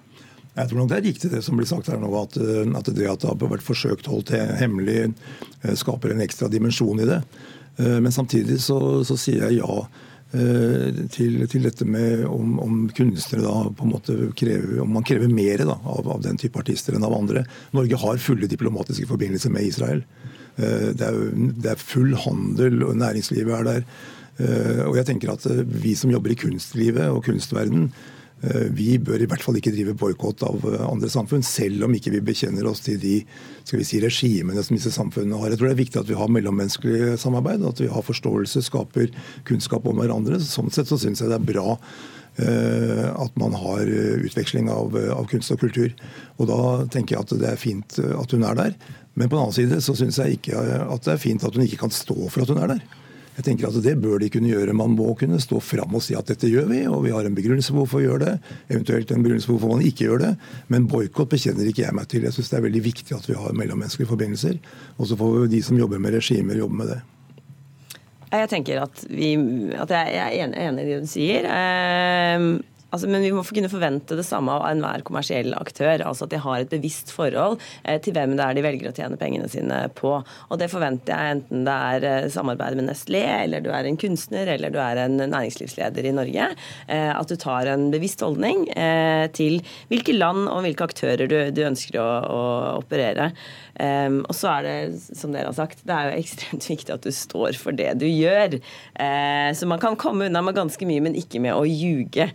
Jeg 0.56 0.72
tror 0.72 0.82
nok 0.82 0.89
det 0.91 0.98
er 0.98 1.06
riktig 1.06 1.29
det 1.32 1.44
som 1.46 1.60
blir 1.60 1.70
sagt 1.70 1.91
her 1.91 2.00
nå, 2.01 2.10
at, 2.24 2.39
eh, 2.39 2.65
at 2.65 2.89
det 2.89 3.12
at 3.12 3.24
det 3.24 3.32
har 3.32 3.56
vært 3.56 3.65
forsøkt 3.65 4.10
holdt 4.10 4.34
hemmelig, 4.60 5.12
skaper 5.77 6.15
en 6.15 6.25
ekstra 6.25 6.50
dimensjon 6.51 7.03
i 7.03 7.10
det. 7.10 7.24
Men 7.79 8.12
samtidig 8.12 8.58
så, 8.60 8.75
så 9.08 9.15
sier 9.15 9.46
jeg 9.46 9.62
ja 9.62 9.75
til, 10.30 11.40
til, 11.50 11.64
dette 11.66 11.88
med 11.90 12.22
om, 12.30 12.60
om, 12.62 12.74
kunstnere 12.94 13.42
da 13.42 13.72
på 13.74 13.86
en 13.88 13.94
måte 13.96 14.18
krever, 14.38 14.76
om 14.84 14.92
man 14.94 15.06
krever 15.08 15.32
mer 15.34 15.64
da, 15.66 15.80
av, 15.80 16.06
av, 16.06 16.20
den 16.22 16.38
type 16.38 16.62
artister 16.62 16.94
enn 16.94 17.08
av 17.08 17.16
andre. 17.18 17.48
Norge 17.74 17.98
har 17.98 18.22
fulle 18.22 18.50
diplomatiske 18.52 19.10
forbindelser 19.10 19.56
med 19.56 19.72
Israel. 19.72 20.04
Eh, 20.62 20.92
det 20.94 21.08
er, 21.08 21.18
det 21.34 21.74
er 21.74 21.82
full 21.82 22.14
handel, 22.28 22.84
og 22.86 23.02
næringslivet 23.02 23.58
er 23.58 23.68
der. 23.72 23.90
Eh, 24.38 24.86
og 24.86 25.02
jeg 25.02 25.10
tenker 25.10 25.34
at 25.34 25.50
vi 25.82 25.96
som 25.98 26.14
jobber 26.14 26.36
i 26.36 26.40
kunstlivet 26.46 27.10
og 27.10 27.24
kunstverden, 27.26 27.90
Eh, 27.90 28.19
vi 28.72 28.93
bør 29.03 29.19
i 29.19 29.27
hvert 29.27 29.43
fall 29.43 29.58
ikke 29.60 29.74
drive 29.75 29.96
boikott 30.00 30.43
av 30.48 30.63
eh, 30.63 30.84
andre 30.86 31.10
samfunn, 31.12 31.43
selv 31.43 31.88
om 31.88 31.96
ikke 31.96 32.13
vi 32.13 32.22
bekjenner 32.29 32.67
oss 32.69 32.84
til 32.86 33.00
de 33.01 33.17
skal 33.65 33.81
vi 33.81 33.88
si, 33.88 34.00
regimene 34.03 34.63
som 34.63 34.77
disse 34.77 34.93
samfunnene 34.96 35.39
har. 35.41 35.51
Jeg 35.51 35.60
tror 35.60 35.69
det 35.69 35.75
er 35.75 35.81
viktig 35.81 36.00
at 36.00 36.08
vi 36.08 36.19
har 36.19 36.31
mellommenneskelig 36.31 37.17
samarbeid, 37.19 37.65
at 37.67 37.81
vi 37.84 37.89
har 37.91 38.05
forståelse, 38.05 38.63
skaper 38.69 39.12
kunnskap 39.50 39.89
om 39.89 40.00
hverandre. 40.00 40.39
Sånn 40.43 40.72
sett 40.72 40.88
så 40.91 41.00
syns 41.01 41.24
jeg 41.24 41.34
det 41.34 41.41
er 41.41 41.51
bra 41.51 41.75
at 42.39 43.34
man 43.36 43.51
har 43.58 43.89
utveksling 44.24 44.69
av, 44.72 44.93
av, 45.12 45.25
kunst 45.27 45.51
og 45.51 45.60
kultur. 45.60 45.89
Og 46.39 46.48
Da 46.48 46.60
tenker 46.93 47.17
jeg 47.17 47.25
at 47.25 47.34
det 47.41 47.50
er 47.50 47.60
fint 47.60 47.98
at 48.00 48.31
hun 48.31 48.46
er 48.48 48.55
der. 48.55 48.77
Men 49.19 49.27
på 49.27 49.36
den 49.36 49.41
annen 49.41 49.58
side 49.58 49.81
så 49.84 49.98
syns 50.00 50.22
jeg 50.22 50.38
ikke 50.38 50.55
at 50.62 51.03
det 51.03 51.17
er 51.17 51.19
fint 51.19 51.43
at 51.43 51.58
hun 51.58 51.65
ikke 51.65 51.81
kan 51.81 51.91
stå 51.91 52.15
for 52.29 52.46
at 52.46 52.53
hun 52.53 52.62
er 52.63 52.77
der. 52.77 52.86
Jeg 53.39 53.46
tenker 53.46 53.69
at 53.69 53.84
Det 53.84 53.96
bør 53.96 54.19
de 54.19 54.27
kunne 54.27 54.51
gjøre. 54.51 54.74
Man 54.75 54.98
må 55.00 55.13
kunne 55.15 55.39
stå 55.39 55.62
fram 55.63 55.93
og 55.96 56.03
si 56.03 56.15
at 56.17 56.27
dette 56.27 56.50
gjør 56.51 56.65
vi, 56.67 56.81
og 56.91 57.05
vi 57.05 57.13
har 57.15 57.24
en 57.24 57.38
begrunnelse 57.38 57.72
for 57.72 57.86
hvorfor 57.86 58.01
vi 58.01 58.10
gjør 58.10 58.19
det. 58.25 58.34
Eventuelt 58.67 59.13
en 59.15 59.24
begrunnelse 59.24 59.48
for 59.48 59.55
hvorfor 59.55 59.77
man 59.77 59.86
ikke 59.88 60.10
gjør 60.10 60.19
det. 60.25 60.31
Men 60.67 60.89
boikott 60.91 61.31
bekjenner 61.31 61.69
ikke 61.69 61.86
jeg 61.86 61.96
meg 61.96 62.10
til. 62.12 62.25
Jeg 62.27 62.36
syns 62.36 62.51
det 62.51 62.58
er 62.60 62.65
veldig 62.67 62.81
viktig 62.89 63.15
at 63.15 63.29
vi 63.29 63.38
har 63.39 63.55
mellommenneskelige 63.55 64.12
forbindelser. 64.12 64.60
Og 64.98 65.08
så 65.08 65.15
får 65.22 65.48
de 65.53 65.62
som 65.63 65.79
jobber 65.79 66.03
med 66.03 66.17
regimer, 66.19 66.60
jobbe 66.60 66.81
med 66.81 66.91
det. 66.91 67.00
Jeg 68.29 68.50
tenker 68.51 68.84
at, 68.84 69.05
vi, 69.08 69.31
at 69.74 69.96
jeg 69.96 70.19
er 70.19 70.51
enig 70.67 70.84
i 70.84 70.89
det 70.91 71.00
du 71.05 71.08
sier. 71.10 71.48
Eh, 72.91 73.00
Altså, 73.00 73.08
men 73.08 73.24
vi 73.24 73.31
må 73.31 73.43
kunne 73.46 73.69
forvente 73.72 74.17
det 74.17 74.25
samme 74.27 74.51
av 74.51 74.65
enhver 74.67 75.03
kommersiell 75.08 75.53
aktør. 75.55 76.01
altså 76.03 76.25
At 76.25 76.34
de 76.34 76.41
har 76.43 76.60
et 76.60 76.72
bevisst 76.72 77.13
forhold 77.15 77.60
eh, 77.84 78.00
til 78.01 78.13
hvem 78.13 78.36
det 78.36 78.43
er 78.43 78.58
de 78.58 78.63
velger 78.65 78.89
å 78.89 78.96
tjene 78.96 79.19
pengene 79.19 79.48
sine 79.48 79.86
på. 79.96 80.17
Og 80.50 80.60
Det 80.60 80.67
forventer 80.72 81.13
jeg 81.13 81.38
enten 81.38 81.63
det 81.67 81.77
er 81.93 82.08
eh, 82.10 82.29
samarbeid 82.34 82.75
med 82.75 82.89
Nestlé, 82.89 83.24
eller 83.46 83.63
du 83.63 83.69
er 83.72 83.88
en 83.88 84.00
kunstner, 84.00 84.51
eller 84.55 84.74
du 84.74 84.79
er 84.84 85.03
en 85.05 85.15
næringslivsleder 85.22 86.10
i 86.10 86.15
Norge. 86.17 86.50
Eh, 86.88 87.13
at 87.13 87.31
du 87.31 87.38
tar 87.39 87.69
en 87.72 87.88
bevisst 87.93 88.25
holdning 88.25 88.67
eh, 88.75 89.29
til 89.31 89.62
hvilke 89.93 90.17
land 90.17 90.50
og 90.50 90.65
hvilke 90.65 90.89
aktører 90.89 91.29
du, 91.29 91.38
du 91.55 91.63
ønsker 91.69 92.01
å, 92.01 92.10
å 92.27 92.43
operere. 92.81 93.31
Um, 93.79 94.25
og 94.27 94.36
så 94.36 94.50
er 94.58 94.65
det, 94.65 94.74
som 95.15 95.31
dere 95.31 95.48
har 95.48 95.55
sagt, 95.55 95.86
det 95.88 95.96
er 95.96 96.10
jo 96.10 96.17
ekstremt 96.24 96.65
viktig 96.67 96.91
at 96.91 97.05
du 97.05 97.13
står 97.15 97.55
for 97.60 97.75
det 97.75 97.93
du 98.01 98.08
gjør. 98.10 98.58
Uh, 99.00 99.55
så 99.55 99.69
man 99.69 99.79
kan 99.79 99.96
komme 100.00 100.27
unna 100.27 100.43
med 100.43 100.58
ganske 100.58 100.89
mye, 100.89 101.05
men 101.05 101.15
ikke 101.15 101.39
med 101.43 101.55
å 101.55 101.63
ljuge. 101.63 102.27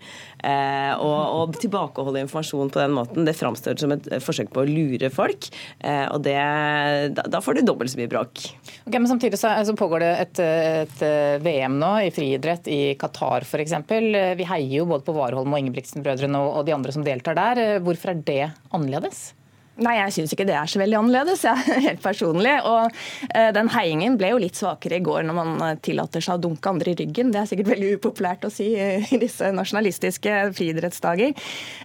Uh, 0.45 0.93
og, 1.01 1.21
og 1.39 1.55
tilbakeholde 1.57 2.21
informasjon 2.27 2.73
på 2.73 2.81
den 2.83 2.93
måten, 2.93 3.25
det 3.25 3.37
framstår 3.39 3.79
som 3.81 3.95
et 3.95 4.09
forsøk 4.21 4.51
på 4.53 4.65
å 4.65 4.69
lure 4.69 5.09
folk. 5.15 5.49
Uh, 5.81 6.07
og 6.13 6.25
det, 6.27 6.37
da, 7.17 7.25
da, 7.33 7.41
får 7.45 7.59
du 7.59 7.63
dobbelt 7.65 7.95
så 7.95 8.01
mye 8.01 8.11
bråk. 8.13 8.43
Okay, 8.85 8.99
men 8.99 9.09
Samtidig 9.09 9.41
så, 9.41 9.55
så 9.65 9.77
pågår 9.79 10.05
det 10.05 10.11
et, 10.25 10.43
et, 10.45 11.07
VM 11.45 11.79
nå 11.81 11.93
i 12.05 12.11
friidrett 12.15 12.69
i 12.69 12.83
Qatar 13.01 13.47
f.eks. 13.47 13.79
Vi 13.89 14.51
heier 14.51 14.77
jo 14.81 14.89
både 14.91 15.07
på 15.07 15.15
Warholm 15.17 15.55
og 15.55 15.63
Ingebrigtsen-brødrene 15.63 16.43
og, 16.43 16.61
og 16.61 16.69
de 16.69 16.77
andre 16.77 16.93
som 16.95 17.07
deltar 17.07 17.39
der. 17.39 17.65
Hvorfor 17.85 18.13
er 18.13 18.21
det 18.27 18.43
annerledes? 18.75 19.31
Nei, 19.83 19.97
jeg 19.99 20.13
syns 20.15 20.33
ikke 20.35 20.45
det 20.47 20.55
er 20.55 20.69
så 20.71 20.79
veldig 20.79 21.01
annerledes, 21.01 21.41
jeg, 21.43 21.63
helt 21.89 22.03
personlig. 22.03 22.53
Og 22.71 22.95
eh, 23.35 23.49
den 23.57 23.67
heiingen 23.75 24.15
ble 24.21 24.31
jo 24.31 24.43
litt 24.45 24.59
svakere 24.59 25.01
i 25.01 25.03
går 25.03 25.25
når 25.27 25.35
man 25.35 25.55
eh, 25.67 25.79
tillater 25.83 26.23
seg 26.23 26.39
å 26.39 26.43
dunke 26.45 26.71
andre 26.71 26.93
i 26.93 26.99
ryggen. 27.01 27.33
Det 27.35 27.41
er 27.41 27.49
sikkert 27.51 27.73
veldig 27.73 27.89
upopulært 27.99 28.47
å 28.47 28.53
si 28.55 28.69
uh, 28.79 29.03
i 29.11 29.19
disse 29.19 29.51
nasjonalistiske 29.51 30.37
friidrettsdager. 30.55 31.35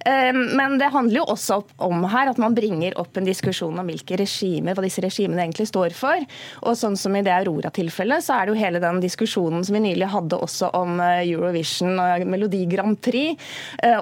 Eh, 0.06 0.30
men 0.38 0.78
det 0.78 0.92
handler 0.94 1.24
jo 1.24 1.26
også 1.34 1.58
om 1.88 2.06
her 2.14 2.30
at 2.30 2.42
man 2.42 2.58
bringer 2.58 2.94
opp 3.02 3.18
en 3.18 3.26
diskusjon 3.26 3.82
om 3.82 3.90
hvilke 3.90 4.20
regimer, 4.22 4.78
hva 4.78 4.86
disse 4.86 5.02
regimene 5.02 5.48
egentlig 5.48 5.72
står 5.72 5.98
for. 5.98 6.22
Og 6.70 6.78
sånn 6.78 7.00
som 7.00 7.18
i 7.18 7.26
det 7.26 7.34
Aurora-tilfellet, 7.40 8.28
så 8.28 8.38
er 8.38 8.46
det 8.46 8.54
jo 8.54 8.62
hele 8.62 8.84
den 8.86 9.02
diskusjonen 9.02 9.66
som 9.66 9.80
vi 9.80 9.84
nylig 9.88 10.12
hadde 10.14 10.38
også 10.38 10.70
om 10.78 11.02
Eurovision 11.02 11.98
og 11.98 12.30
Melodi 12.30 12.62
Grand 12.70 13.02
Prix. 13.02 13.50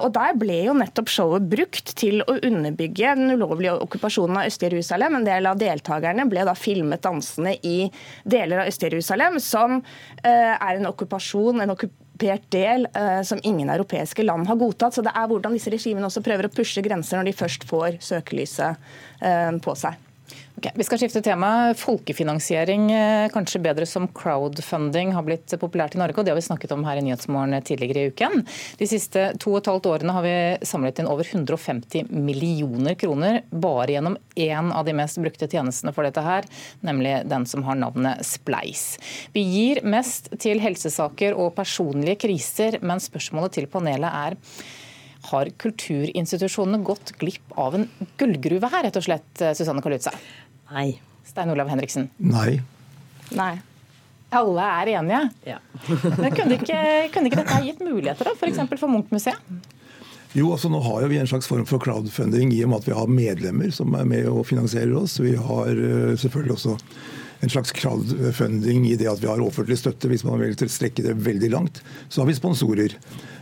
Og 0.02 0.10
der 0.12 0.36
ble 0.38 0.60
jo 0.66 0.76
nettopp 0.76 1.08
showet 1.12 1.48
brukt 1.48 1.94
til 1.98 2.20
å 2.26 2.36
underbygge 2.36 3.16
den 3.16 3.38
ulovlige 3.38 3.77
okkupasjonen 3.84 4.40
av 4.40 4.48
Øst-Jerusalem. 4.50 5.18
En 5.18 5.26
del 5.26 5.48
av 5.50 5.60
deltakerne 5.60 6.26
ble 6.30 6.44
da 6.48 6.54
filmet 6.58 7.04
dansende 7.04 7.54
i 7.66 7.90
deler 8.24 8.64
av 8.64 8.72
Øst-Jerusalem, 8.72 9.38
som 9.42 9.78
eh, 10.22 10.54
er 10.54 10.78
en 10.78 10.90
okkupasjon, 10.90 11.62
en 11.62 11.74
okkupert 11.74 12.48
del 12.50 12.88
uh, 12.96 13.22
som 13.22 13.38
ingen 13.46 13.70
europeiske 13.70 14.24
land 14.26 14.48
har 14.50 14.58
godtatt. 14.58 14.96
Så 14.96 15.04
det 15.06 15.14
er 15.14 15.30
hvordan 15.30 15.54
disse 15.54 15.70
regimene 15.70 16.08
også 16.08 16.24
prøver 16.26 16.48
å 16.48 16.54
pushe 16.54 16.82
grenser 16.82 17.20
når 17.20 17.30
de 17.30 17.38
først 17.38 17.68
får 17.70 18.00
søkelyset 18.02 18.90
uh, 19.22 19.54
på 19.62 19.78
seg. 19.78 20.07
Okay, 20.58 20.72
vi 20.74 20.84
skal 20.84 20.98
skifte 20.98 21.20
tema. 21.22 21.74
Folkefinansiering, 21.78 22.88
eh, 22.92 23.28
kanskje 23.30 23.60
bedre 23.62 23.86
som 23.86 24.08
crowdfunding, 24.08 25.12
har 25.14 25.22
blitt 25.22 25.54
populært 25.60 25.94
i 25.94 25.98
Norge. 25.98 26.18
og 26.18 26.24
Det 26.24 26.32
har 26.32 26.40
vi 26.40 26.48
snakket 26.48 26.72
om 26.72 26.84
her 26.84 26.96
i 26.96 27.00
Nyhetsmorgen 27.00 27.62
tidligere 27.62 28.02
i 28.02 28.10
uken. 28.10 28.44
De 28.76 28.86
siste 28.86 29.38
to 29.38 29.52
og 29.52 29.58
et 29.58 29.70
halvt 29.70 29.86
årene 29.86 30.12
har 30.12 30.22
vi 30.22 30.66
samlet 30.66 30.98
inn 30.98 31.06
over 31.06 31.22
150 31.22 32.10
millioner 32.10 32.96
kroner 32.96 33.42
bare 33.52 33.86
gjennom 33.86 34.16
én 34.36 34.72
av 34.72 34.84
de 34.84 34.92
mest 34.92 35.18
brukte 35.18 35.48
tjenestene 35.48 35.94
for 35.94 36.02
dette 36.02 36.22
her, 36.22 36.42
nemlig 36.82 37.28
den 37.28 37.46
som 37.46 37.62
har 37.62 37.76
navnet 37.76 38.18
Spleis. 38.26 38.98
Vi 39.32 39.44
gir 39.44 39.82
mest 39.84 40.28
til 40.40 40.58
helsesaker 40.58 41.38
og 41.38 41.54
personlige 41.54 42.18
kriser, 42.26 42.82
men 42.82 42.98
spørsmålet 42.98 43.52
til 43.52 43.66
panelet 43.66 44.10
er 44.10 44.36
har 45.30 45.50
kulturinstitusjonene 45.62 46.82
gått 46.86 47.14
glipp 47.20 47.54
av 47.58 47.78
en 47.78 47.88
gullgruve 48.20 48.70
her, 48.72 48.86
rett 48.88 48.98
og 49.00 49.06
slett, 49.06 49.30
Susanne 49.56 49.84
Kalutza? 49.84 50.12
Nei. 50.72 50.90
Stein 51.28 51.50
Olav 51.52 51.70
Henriksen? 51.70 52.08
Nei. 52.16 52.60
Nei. 53.36 53.54
Alle 54.30 54.68
er 54.82 54.92
enige? 54.98 55.20
Ja. 55.48 55.58
Men 56.20 56.32
kunne 56.36 56.58
ikke, 56.58 56.78
kunne 57.14 57.30
ikke 57.30 57.42
dette 57.42 57.60
gitt 57.64 57.82
muligheter, 57.84 58.28
da, 58.28 58.36
f.eks. 58.36 58.60
For, 58.68 58.80
for 58.84 58.92
Munch-museet? 58.92 59.74
Jo, 60.36 60.50
altså 60.52 60.68
Nå 60.68 60.80
har 60.84 61.06
vi 61.08 61.16
en 61.16 61.28
slags 61.28 61.48
form 61.48 61.64
for 61.68 61.80
crowdfunding 61.80 62.52
i 62.52 62.60
og 62.64 62.72
med 62.72 62.82
at 62.82 62.88
vi 62.90 62.96
har 62.98 63.08
medlemmer 63.08 63.72
som 63.72 63.94
er 63.96 64.04
med 64.08 64.28
og 64.28 64.44
finansierer 64.48 64.92
oss. 64.98 65.16
Vi 65.24 65.32
har 65.40 65.70
eh, 65.72 66.12
selvfølgelig 66.20 66.58
også 66.58 66.74
en 67.40 67.50
slags 67.50 67.72
crowdfunding 67.72 68.88
i 68.90 68.96
det 68.98 69.08
at 69.10 69.22
vi 69.22 69.28
har 69.30 69.40
offentlig 69.42 69.78
støtte, 69.78 70.10
hvis 70.10 70.24
man 70.26 70.40
vil 70.42 70.56
strekke 70.58 71.04
det 71.04 71.16
veldig 71.22 71.50
langt. 71.54 71.82
Så 72.08 72.22
har 72.22 72.30
vi 72.30 72.36
sponsorer. 72.38 72.96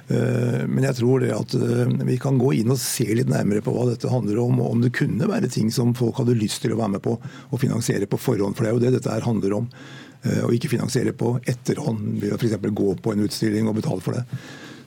Eh, 0.08 0.62
men 0.68 0.84
jeg 0.86 0.98
tror 1.00 1.24
det 1.24 1.32
at 1.34 1.54
eh, 1.56 1.94
vi 2.06 2.18
kan 2.22 2.38
gå 2.38 2.52
inn 2.60 2.70
og 2.74 2.80
se 2.82 3.08
litt 3.16 3.30
nærmere 3.30 3.64
på 3.64 3.72
hva 3.74 3.88
dette 3.88 4.12
handler 4.12 4.42
om, 4.44 4.60
og 4.62 4.76
om 4.76 4.84
det 4.84 4.94
kunne 4.96 5.30
være 5.30 5.50
ting 5.52 5.72
som 5.74 5.96
folk 5.98 6.20
hadde 6.20 6.36
lyst 6.38 6.62
til 6.62 6.76
å 6.76 6.80
være 6.80 6.96
med 6.98 7.04
på 7.06 7.16
og 7.16 7.62
finansiere 7.62 8.08
på 8.10 8.20
forhånd. 8.20 8.58
For 8.58 8.66
det 8.66 8.72
er 8.72 8.76
jo 8.76 8.84
det 8.84 8.94
dette 8.98 9.16
her 9.16 9.26
handler 9.26 9.56
om. 9.62 9.70
Eh, 10.22 10.44
og 10.44 10.54
ikke 10.54 10.74
finansiere 10.76 11.16
på 11.16 11.36
etterhånd 11.44 12.20
ved 12.22 12.36
å 12.36 12.40
f.eks. 12.40 12.60
gå 12.60 12.94
på 13.02 13.16
en 13.16 13.26
utstilling 13.26 13.70
og 13.70 13.80
betale 13.80 14.04
for 14.04 14.18
det. 14.18 14.26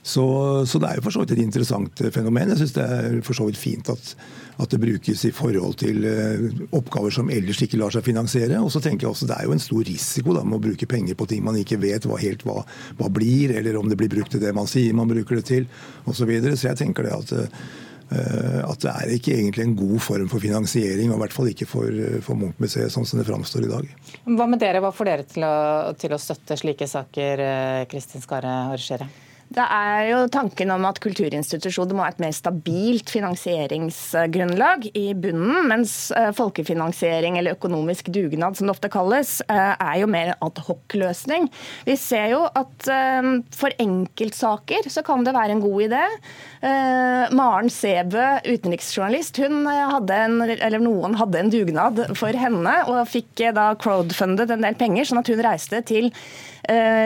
Så, 0.02 0.24
så, 0.66 0.78
det 0.80 0.88
er 0.88 0.98
jo 0.98 1.04
for 1.04 1.14
så 1.14 1.22
vidt 1.22 1.34
et 1.34 1.42
interessant 1.42 2.02
fenomen. 2.14 2.54
Jeg 2.54 2.62
syns 2.62 2.76
det 2.76 2.84
er 2.84 3.18
for 3.24 3.36
så 3.36 3.44
vidt 3.48 3.60
fint 3.60 3.90
at, 3.92 4.14
at, 4.56 4.70
det 4.72 4.80
brukes 4.80 5.24
i 5.28 5.32
forhold 5.36 5.76
til 5.82 6.06
oppgaver 6.76 7.12
som 7.12 7.28
ellers 7.32 7.60
ikke 7.66 7.80
lar 7.80 7.92
seg 7.92 8.06
finansiere. 8.06 8.62
Og 8.64 8.72
så 8.72 8.80
tenker 8.80 9.06
jeg 9.06 9.12
også 9.12 9.28
Det 9.28 9.36
er 9.36 9.48
jo 9.48 9.56
en 9.56 9.62
stor 9.66 9.84
risiko 9.84 10.36
da, 10.36 10.46
med 10.46 10.56
å 10.56 10.64
bruke 10.70 10.88
penger 10.88 11.18
på 11.20 11.28
ting 11.28 11.44
man 11.44 11.60
ikke 11.60 11.80
vet 11.82 12.08
hva 12.08 12.16
helt 12.22 12.46
hva, 12.48 12.64
hva 12.96 13.12
blir, 13.12 13.52
eller 13.60 13.76
om 13.76 13.92
det 13.92 14.00
blir 14.00 14.12
brukt 14.12 14.32
til 14.32 14.42
det 14.42 14.56
man 14.56 14.70
sier 14.70 14.96
man 14.96 15.10
bruker 15.10 15.40
det 15.40 15.46
til, 15.52 15.68
osv. 16.06 16.22
Så, 16.22 16.28
videre. 16.28 16.56
så 16.56 16.70
jeg 16.70 16.84
tenker 16.84 17.08
det 17.08 17.16
at 17.16 17.38
at 18.10 18.82
det 18.82 18.90
er 18.90 19.10
ikke 19.14 19.36
egentlig 19.36 19.62
en 19.62 19.76
god 19.78 20.00
form 20.02 20.26
for 20.32 20.42
finansiering, 20.42 21.12
og 21.12 21.20
i 21.20 21.22
hvert 21.22 21.34
fall 21.36 21.46
ikke 21.52 21.68
for, 21.70 22.00
for 22.26 22.34
Munch-museet 22.40 22.90
sånn 22.90 23.06
som 23.06 23.20
det 23.20 23.26
framstår 23.28 23.68
i 23.68 23.70
dag. 23.70 23.86
Hva 24.26 24.48
med 24.50 24.58
dere? 24.58 24.82
Hva 24.82 24.90
får 24.90 25.12
dere 25.12 25.26
til 25.30 25.46
å, 25.46 25.54
til 25.94 26.16
å 26.16 26.18
støtte 26.18 26.58
slike 26.58 26.90
saker, 26.90 27.44
Kristin 27.92 28.26
Skare 28.26 28.50
Arrangere? 28.64 29.06
Det 29.50 29.64
er 29.66 30.04
jo 30.06 30.18
tanken 30.30 30.70
om 30.70 30.84
at 30.86 31.00
kulturinstitusjoner 31.02 31.96
må 31.98 32.04
ha 32.04 32.12
et 32.12 32.20
mer 32.22 32.34
stabilt 32.34 33.10
finansieringsgrunnlag 33.10 34.84
i 34.94 35.08
bunnen, 35.18 35.64
mens 35.66 35.94
eh, 36.14 36.28
folkefinansiering 36.36 37.34
eller 37.40 37.56
økonomisk 37.56 38.12
dugnad, 38.14 38.54
som 38.54 38.68
det 38.68 38.76
ofte 38.76 38.90
kalles, 38.94 39.40
eh, 39.50 39.72
er 39.74 39.96
jo 39.98 40.10
mer 40.10 40.36
adhoc-løsning. 40.46 41.48
Vi 41.88 41.96
ser 41.98 42.28
jo 42.36 42.44
at 42.46 42.86
eh, 42.94 43.30
for 43.58 43.74
enkeltsaker 43.82 44.86
så 44.86 45.02
kan 45.06 45.26
det 45.26 45.34
være 45.34 45.58
en 45.58 45.64
god 45.64 45.88
idé. 45.88 46.04
Maren 46.60 47.70
Sebø, 47.72 48.22
utenriksjournalist, 48.44 49.38
hun 49.40 49.64
hadde 49.64 50.18
en, 50.26 50.34
eller 50.44 50.82
noen 50.82 51.16
hadde 51.16 51.40
en 51.40 51.52
dugnad 51.52 52.02
for 52.20 52.36
henne 52.36 52.74
og 52.84 53.08
fikk 53.08 53.46
da 53.56 53.70
crowdfundet 53.80 54.52
en 54.52 54.66
del 54.66 54.76
penger, 54.76 55.08
sånn 55.08 55.22
at 55.22 55.32
hun 55.32 55.40
reiste 55.46 55.80
til 55.88 56.10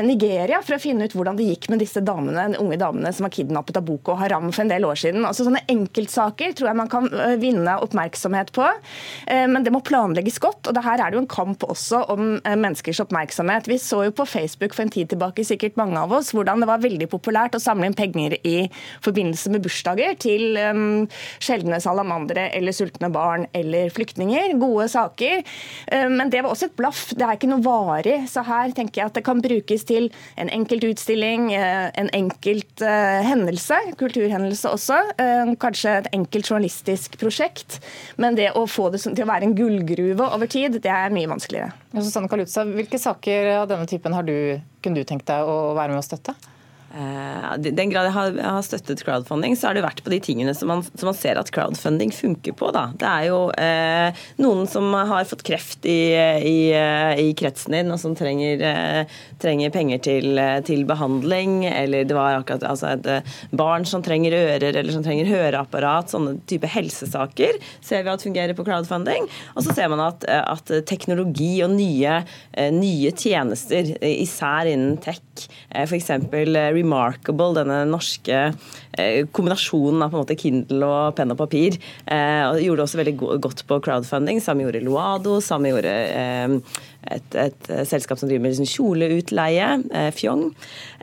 Nigeria 0.04 0.60
for 0.64 0.76
å 0.76 0.82
finne 0.82 1.06
ut 1.06 1.14
hvordan 1.16 1.38
det 1.38 1.46
gikk 1.48 1.68
med 1.72 1.80
disse 1.80 2.02
damene, 2.04 2.48
de 2.52 2.60
unge 2.60 2.76
damene 2.80 3.12
som 3.14 3.24
var 3.26 3.32
kidnappet 3.32 3.78
av 3.78 3.86
Boko 3.86 4.16
Haram 4.18 4.50
for 4.52 4.64
en 4.64 4.72
del 4.72 4.84
år 4.84 4.98
siden. 5.00 5.24
Altså 5.24 5.46
Sånne 5.46 5.62
enkeltsaker 5.70 6.52
tror 6.56 6.70
jeg 6.70 6.78
man 6.78 6.90
kan 6.92 7.08
eh, 7.08 7.36
vinne 7.40 7.76
oppmerksomhet 7.84 8.52
på, 8.56 8.66
eh, 9.30 9.46
men 9.50 9.64
det 9.64 9.72
må 9.74 9.80
planlegges 9.84 10.40
godt. 10.42 10.68
og 10.68 10.76
det 10.76 10.84
Her 10.84 11.00
er 11.00 11.12
det 11.12 11.18
jo 11.18 11.22
en 11.22 11.30
kamp 11.30 11.64
også 11.64 12.02
om 12.12 12.24
menneskers 12.44 13.00
oppmerksomhet. 13.04 13.68
Vi 13.70 13.78
så 13.80 14.02
jo 14.08 14.14
på 14.16 14.26
Facebook 14.28 14.76
for 14.76 14.84
en 14.84 14.92
tid 14.92 15.12
tilbake, 15.12 15.46
sikkert 15.46 15.78
mange 15.80 16.00
av 16.00 16.12
oss, 16.12 16.34
hvordan 16.36 16.64
det 16.64 16.68
var 16.68 16.84
veldig 16.84 17.08
populært 17.12 17.56
å 17.56 17.62
samle 17.62 17.88
inn 17.88 17.96
penger 17.96 18.36
i 18.44 18.68
forbindelse 19.04 19.52
med 19.54 19.64
bursdager 19.64 20.16
til 20.20 20.58
sjeldne 21.42 21.80
salamandere 21.82 22.48
eller 22.56 22.74
sultne 22.76 23.10
barn 23.14 23.46
eller 23.56 23.92
flyktninger. 23.94 24.56
Gode 24.60 24.88
saker. 24.92 25.42
Men 26.12 26.30
det 26.32 26.42
var 26.44 26.52
også 26.52 26.68
et 26.68 26.76
blaff. 26.78 27.06
Det 27.16 27.24
er 27.24 27.38
ikke 27.38 27.50
noe 27.50 27.64
varig. 27.64 28.16
Så 28.30 28.44
her 28.46 28.74
tenker 28.76 29.02
jeg 29.02 29.12
at 29.12 29.18
det 29.18 29.24
kan 29.26 29.42
brukes 29.44 29.53
til 29.62 30.10
en 30.40 30.50
enkelt 30.52 30.84
utstilling, 30.84 31.52
eh, 31.54 31.90
en 32.00 32.10
enkelt 32.12 32.82
uh, 32.82 33.20
hendelse, 33.26 33.76
kulturhendelse 34.00 34.70
også. 34.70 35.00
Uh, 35.18 35.54
kanskje 35.60 35.98
et 36.00 36.10
enkelt 36.12 36.50
journalistisk 36.50 37.18
prosjekt. 37.20 37.80
Men 38.16 38.34
det 38.38 38.52
å 38.54 38.66
få 38.66 38.90
det 38.90 39.02
til 39.04 39.24
å 39.24 39.30
være 39.30 39.48
en 39.48 39.56
gullgruve 39.58 40.30
over 40.30 40.46
tid, 40.50 40.80
det 40.82 40.90
er 40.90 41.14
mye 41.14 41.30
vanskeligere. 41.30 41.72
Susanne 41.94 42.30
Kalutza, 42.30 42.64
hvilke 42.64 42.98
saker 42.98 43.52
av 43.60 43.68
denne 43.70 43.86
typen 43.90 44.16
har 44.16 44.26
du, 44.26 44.60
kunne 44.82 45.00
du 45.00 45.08
tenkt 45.08 45.28
deg 45.30 45.46
å 45.46 45.74
være 45.76 45.94
med 45.94 46.02
å 46.02 46.06
støtte? 46.06 46.34
Uh, 46.94 47.56
den 47.58 47.90
grad 47.90 48.06
jeg 48.06 48.14
har, 48.14 48.28
jeg 48.38 48.46
har, 48.54 48.62
støttet 48.62 49.00
crowdfunding, 49.02 49.56
så 49.58 49.66
har 49.66 49.74
det 49.74 49.82
vært 49.82 50.02
på 50.06 50.12
de 50.12 50.20
tingene 50.22 50.52
som 50.54 50.68
man, 50.70 50.84
som 50.86 51.08
man 51.08 51.16
ser 51.18 51.40
at 51.40 51.50
crowdfunding 51.50 52.12
funker 52.14 52.54
på. 52.54 52.68
Da. 52.74 52.84
Det 52.94 53.08
er 53.08 53.24
jo 53.32 53.38
eh, 53.58 54.20
noen 54.38 54.68
som 54.70 54.92
har 54.94 55.26
fått 55.26 55.42
kreft 55.46 55.88
i, 55.90 56.14
i, 56.14 56.58
uh, 56.70 57.18
i 57.18 57.32
kretsen 57.34 57.74
din, 57.74 57.90
og 57.90 57.98
som 57.98 58.14
trenger, 58.14 58.62
trenger 59.42 59.72
penger 59.74 60.04
til, 60.06 60.38
til, 60.68 60.84
behandling. 60.86 61.64
Eller 61.66 62.06
det 62.06 62.14
var 62.14 62.38
akkurat 62.38 62.62
altså 62.68 62.92
et 62.92 63.34
barn 63.50 63.88
som 63.88 64.04
trenger 64.04 64.36
ører, 64.38 64.70
eller 64.70 64.94
som 64.94 65.02
trenger 65.02 65.32
høreapparat. 65.32 66.14
Sånne 66.14 66.36
type 66.50 66.70
helsesaker 66.70 67.58
ser 67.82 68.06
vi 68.06 68.14
at 68.14 68.22
fungerer 68.22 68.54
på 68.54 68.66
crowdfunding. 68.68 69.26
Og 69.56 69.66
så 69.66 69.74
ser 69.74 69.90
man 69.90 70.04
at, 70.06 70.28
at 70.30 70.70
teknologi 70.86 71.56
og 71.66 71.74
nye, 71.74 72.20
nye 72.78 73.14
tjenester, 73.18 73.96
især 73.98 74.70
innen 74.70 74.98
tech, 75.02 75.22
f.eks. 75.74 76.12
Remarkable, 76.84 77.50
denne 77.58 77.82
norske 77.90 78.40
eh, 78.44 79.24
kombinasjonen 79.34 80.04
av 80.04 80.12
på 80.12 80.20
en 80.20 80.24
måte 80.24 80.38
Kindle 80.38 80.86
og 80.86 81.16
penn 81.18 81.34
og 81.34 81.40
papir. 81.40 81.78
Eh, 82.06 82.42
og 82.46 82.62
gjorde 82.62 82.86
også 82.86 83.00
veldig 83.02 83.16
godt 83.44 83.64
på 83.68 83.80
crowdfunding. 83.84 84.42
Samme 84.44 84.66
gjorde 84.66 84.84
Loado, 84.84 85.38
samme 85.44 85.72
gjorde 85.72 85.94
eh, 86.14 86.58
et, 87.10 87.38
et, 87.38 87.70
selskap 87.88 88.20
som 88.20 88.30
driver 88.30 88.44
med 88.44 88.54
liksom 88.54 88.70
kjoleutleie, 88.70 89.70
Fjong. 90.14 90.46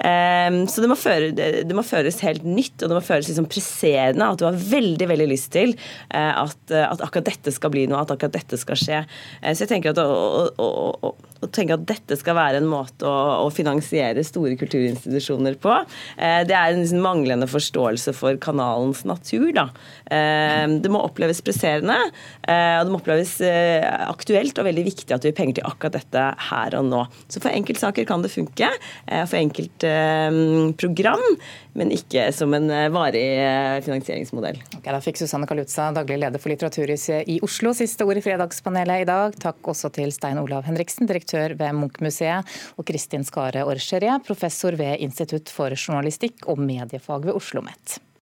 Så 0.02 0.82
det 0.84 0.90
må, 0.90 0.96
føre, 0.98 1.30
det 1.36 1.76
må, 1.78 1.84
føres 1.86 2.20
helt 2.26 2.46
nytt, 2.48 2.82
og 2.82 2.90
det 2.90 2.98
må 2.98 3.02
føres 3.06 3.30
liksom 3.30 3.48
presserende. 3.52 4.28
At 4.28 4.42
du 4.42 4.48
har 4.48 4.58
veldig 4.58 5.08
veldig 5.12 5.28
lyst 5.30 5.52
til 5.54 5.76
at, 6.10 6.58
at, 6.72 7.04
akkurat 7.04 7.30
dette 7.30 7.54
skal 7.54 7.74
bli 7.74 7.86
noe, 7.90 8.02
at 8.02 8.14
akkurat 8.14 8.36
dette 8.36 8.60
skal 8.60 8.80
skje. 8.80 9.02
Så 9.44 9.66
jeg 9.66 9.72
tenker 9.72 9.94
at 9.94 10.02
å, 10.02 10.08
å, 10.58 10.70
å, 11.06 11.14
å 11.42 11.52
tenke 11.54 11.78
at 11.78 11.86
dette 11.90 12.18
skal 12.20 12.38
være 12.40 12.62
en 12.62 12.70
måte 12.72 13.08
å, 13.08 13.50
finansiere 13.54 14.24
store 14.26 14.58
kulturinstitusjoner 14.60 15.60
på, 15.62 15.76
Eh, 16.22 16.42
det 16.48 16.56
er 16.56 16.72
en 16.72 16.82
liksom 16.82 17.04
manglende 17.04 17.48
forståelse 17.50 18.14
for 18.18 18.38
kanalens 18.42 19.04
natur. 19.08 19.50
Da. 19.56 19.68
Eh, 20.06 20.66
det 20.84 20.92
må 20.92 21.02
oppleves 21.06 21.42
presserende, 21.46 21.98
eh, 22.48 22.78
og 22.80 22.88
det 22.88 22.94
må 22.94 23.02
oppleves 23.02 23.38
aktuelt 23.42 24.58
og 24.60 24.68
veldig 24.68 24.86
viktig 24.86 25.16
at 25.16 25.24
du 25.24 25.30
gir 25.30 25.38
penger 25.38 25.60
til 25.60 25.70
akkurat 25.70 25.91
dette 25.94 26.24
her 26.50 26.76
og 26.80 26.88
nå. 26.90 27.06
Så 27.30 27.40
for 27.44 27.54
enkeltsaker 27.54 28.08
kan 28.10 28.26
det 28.26 28.32
funke, 28.34 28.70
for 29.06 29.38
enkeltprogram, 29.38 31.24
men 31.78 31.94
ikke 31.94 32.26
som 32.36 32.52
en 32.58 32.68
varig 32.92 33.24
finansieringsmodell. 33.86 34.58
Ok, 34.80 34.90
da 34.90 35.00
fikk 35.04 35.22
Susanne 35.22 35.48
Kalutza, 35.48 35.92
daglig 35.96 36.18
leder 36.24 36.42
for 36.42 36.50
Litteraturhuset 36.52 37.30
i 37.32 37.38
Oslo, 37.46 37.76
siste 37.78 38.08
ord 38.08 38.18
i 38.20 38.26
Fredagspanelet 38.26 39.06
i 39.06 39.10
dag. 39.12 39.38
Takk 39.46 39.72
også 39.72 39.94
til 39.94 40.10
Stein 40.16 40.42
Olav 40.42 40.66
Henriksen, 40.68 41.06
direktør 41.12 41.56
ved 41.62 41.78
Munch-museet, 41.78 42.42
og 42.76 42.90
Kristin 42.90 43.28
Skare 43.28 43.64
Orcherie, 43.70 44.18
professor 44.26 44.74
ved 44.80 44.98
Institutt 45.06 45.54
for 45.54 45.70
journalistikk 45.78 46.50
og 46.50 46.58
mediefag 46.60 47.30
ved 47.30 47.38
Oslo 47.38 47.52
OsloMet. 47.52 48.00